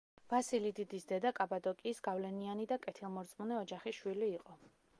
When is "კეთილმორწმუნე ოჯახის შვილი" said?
2.87-4.31